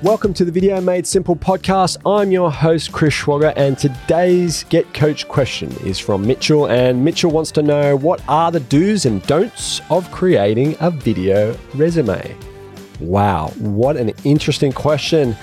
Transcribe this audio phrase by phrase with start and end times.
[0.00, 1.96] Welcome to the Video Made Simple podcast.
[2.06, 6.66] I'm your host, Chris Schwager, and today's Get Coach question is from Mitchell.
[6.66, 11.58] And Mitchell wants to know what are the do's and don'ts of creating a video
[11.74, 12.36] resume?
[13.00, 15.36] Wow, what an interesting question.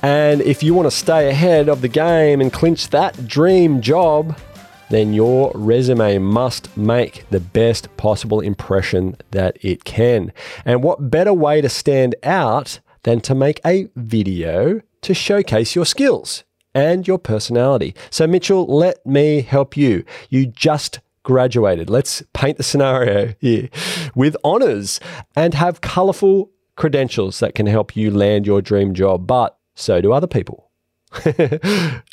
[0.00, 4.34] And if you want to stay ahead of the game and clinch that dream job,
[4.88, 10.32] then your resume must make the best possible impression that it can.
[10.64, 15.86] And what better way to stand out than to make a video to showcase your
[15.86, 16.44] skills
[16.74, 17.94] and your personality?
[18.10, 20.04] So, Mitchell, let me help you.
[20.28, 21.90] You just graduated.
[21.90, 23.68] Let's paint the scenario here
[24.14, 25.00] with honors
[25.36, 29.26] and have colorful credentials that can help you land your dream job.
[29.26, 30.70] But so do other people.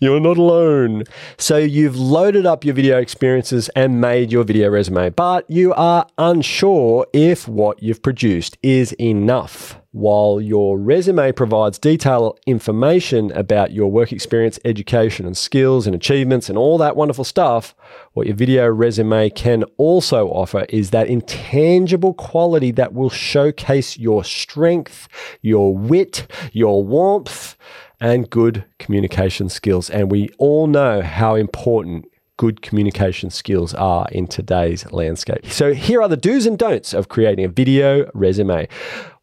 [0.02, 1.04] You're not alone.
[1.38, 6.08] So you've loaded up your video experiences and made your video resume, but you are
[6.18, 9.77] unsure if what you've produced is enough.
[9.92, 16.50] While your resume provides detailed information about your work experience, education, and skills and achievements
[16.50, 17.74] and all that wonderful stuff,
[18.14, 24.24] what your video resume can also offer is that intangible quality that will showcase your
[24.24, 25.08] strength,
[25.42, 27.56] your wit, your warmth
[28.02, 29.90] and good communication skills.
[29.90, 32.06] And we all know how important
[32.38, 35.46] good communication skills are in today's landscape.
[35.48, 38.68] So, here are the do's and don'ts of creating a video resume.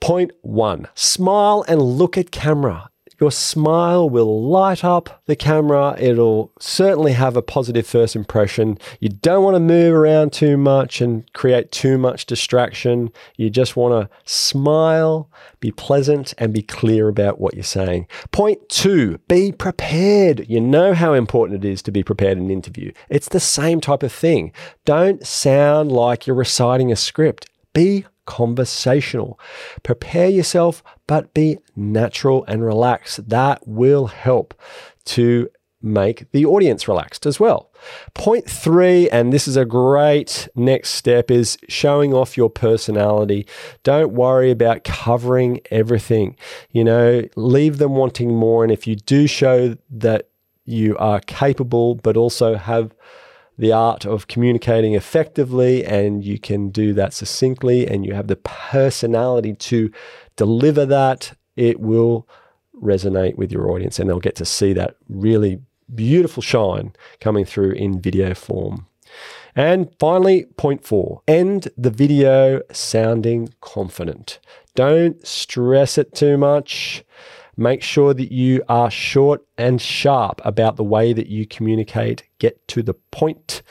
[0.01, 2.91] Point one smile and look at camera.
[3.25, 5.97] Your smile will light up the camera.
[5.98, 8.77] It'll certainly have a positive first impression.
[9.00, 13.11] You don't want to move around too much and create too much distraction.
[13.39, 18.08] You just want to smile, be pleasant, and be clear about what you're saying.
[18.31, 20.47] Point two, be prepared.
[20.47, 22.92] You know how important it is to be prepared in an interview.
[23.09, 24.53] It's the same type of thing.
[24.84, 27.48] Don't sound like you're reciting a script.
[27.72, 29.39] Be conversational.
[29.83, 33.28] Prepare yourself, but be natural and relaxed.
[33.28, 34.55] That will help
[35.06, 35.48] to
[35.83, 37.70] make the audience relaxed as well.
[38.14, 43.47] Point three, and this is a great next step, is showing off your personality.
[43.82, 46.37] Don't worry about covering everything.
[46.70, 48.65] You know, leave them wanting more.
[48.65, 50.31] And if you do show that
[50.65, 52.94] you are capable, but also have
[53.56, 58.37] the art of communicating effectively and you can do that succinctly and you have the
[58.37, 59.91] personality to
[60.37, 62.28] deliver that, it will
[62.82, 65.60] resonate with your audience and they'll get to see that really
[65.94, 68.87] beautiful shine coming through in video form.
[69.54, 74.41] And finally, point four end the video sounding confident.
[74.75, 77.04] Don't stress it too much.
[77.56, 82.25] Make sure that you are short and sharp about the way that you communicate.
[82.44, 83.62] Get to the point.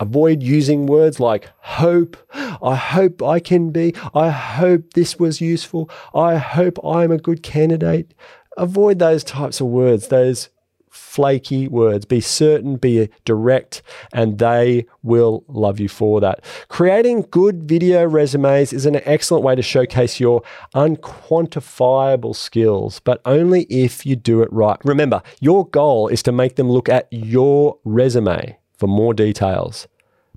[0.00, 5.90] Avoid using words like hope, I hope I can be, I hope this was useful,
[6.14, 8.14] I hope I'm a good candidate.
[8.56, 10.48] Avoid those types of words, those
[10.94, 12.04] flaky words.
[12.04, 13.82] Be certain, be direct,
[14.12, 16.44] and they will love you for that.
[16.68, 20.42] Creating good video resumes is an excellent way to showcase your
[20.74, 24.78] unquantifiable skills, but only if you do it right.
[24.84, 29.88] Remember, your goal is to make them look at your resume for more details,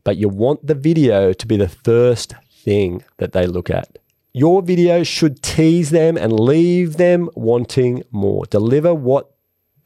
[0.04, 4.00] but you want the video to be the first thing that they look at.
[4.34, 8.46] Your video should tease them and leave them wanting more.
[8.46, 9.32] Deliver what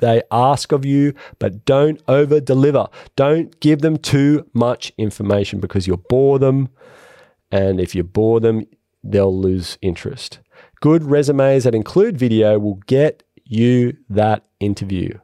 [0.02, 2.88] they ask of you, but don't over deliver.
[3.16, 6.70] Don't give them too much information because you'll bore them.
[7.52, 8.66] And if you bore them,
[9.04, 10.40] they'll lose interest.
[10.82, 15.18] Good resumes that include video will get you that interview.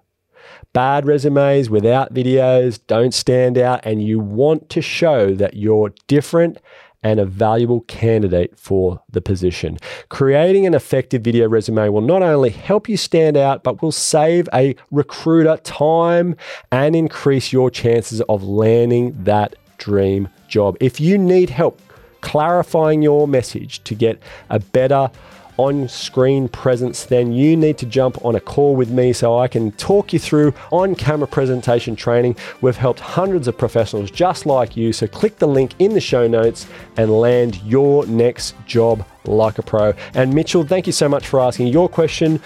[0.73, 6.59] Bad resumes without videos don't stand out, and you want to show that you're different
[7.03, 9.77] and a valuable candidate for the position.
[10.09, 14.49] Creating an effective video resume will not only help you stand out, but will save
[14.53, 16.35] a recruiter time
[16.71, 20.75] and increase your chances of landing that dream job.
[20.79, 21.81] If you need help
[22.21, 25.09] clarifying your message to get a better
[25.57, 29.47] on screen presence, then you need to jump on a call with me so I
[29.47, 32.35] can talk you through on camera presentation training.
[32.61, 34.93] We've helped hundreds of professionals just like you.
[34.93, 36.67] So click the link in the show notes
[36.97, 39.93] and land your next job like a pro.
[40.13, 42.39] And Mitchell, thank you so much for asking your question.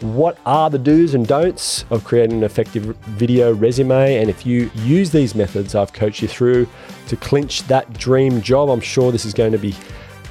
[0.00, 4.18] What are the do's and don'ts of creating an effective video resume?
[4.18, 6.68] And if you use these methods I've coached you through
[7.08, 9.74] to clinch that dream job, I'm sure this is going to be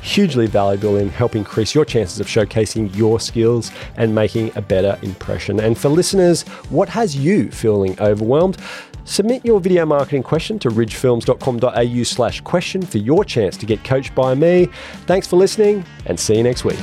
[0.04, 4.98] hugely valuable in helping increase your chances of showcasing your skills and making a better
[5.02, 5.60] impression.
[5.60, 8.58] And for listeners, what has you feeling overwhelmed?
[9.06, 14.16] Submit your video marketing question to ridgefilms.com.au slash question for your chance to get coached
[14.16, 14.70] by me.
[15.06, 16.80] Thanks for listening and see you next week.